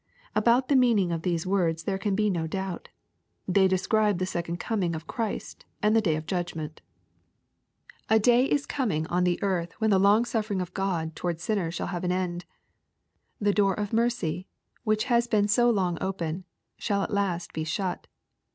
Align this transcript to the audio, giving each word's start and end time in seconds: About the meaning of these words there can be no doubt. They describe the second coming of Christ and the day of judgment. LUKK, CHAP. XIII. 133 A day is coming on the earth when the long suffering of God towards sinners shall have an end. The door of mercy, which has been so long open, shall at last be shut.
About 0.33 0.67
the 0.67 0.75
meaning 0.75 1.11
of 1.11 1.21
these 1.21 1.45
words 1.45 1.83
there 1.83 1.99
can 1.99 2.15
be 2.15 2.27
no 2.31 2.47
doubt. 2.47 2.89
They 3.47 3.67
describe 3.67 4.17
the 4.17 4.25
second 4.25 4.57
coming 4.59 4.95
of 4.95 5.05
Christ 5.05 5.63
and 5.79 5.95
the 5.95 6.01
day 6.01 6.15
of 6.15 6.25
judgment. 6.25 6.81
LUKK, 8.09 8.09
CHAP. 8.09 8.09
XIII. 8.09 8.09
133 8.09 8.15
A 8.47 8.49
day 8.49 8.55
is 8.55 8.65
coming 8.65 9.07
on 9.15 9.23
the 9.25 9.43
earth 9.43 9.73
when 9.79 9.91
the 9.91 9.99
long 9.99 10.25
suffering 10.25 10.59
of 10.59 10.73
God 10.73 11.15
towards 11.15 11.43
sinners 11.43 11.75
shall 11.75 11.85
have 11.93 12.03
an 12.03 12.11
end. 12.11 12.45
The 13.39 13.53
door 13.53 13.75
of 13.79 13.93
mercy, 13.93 14.47
which 14.83 15.03
has 15.03 15.27
been 15.27 15.47
so 15.47 15.69
long 15.69 15.99
open, 16.01 16.45
shall 16.79 17.03
at 17.03 17.13
last 17.13 17.53
be 17.53 17.63
shut. 17.63 18.07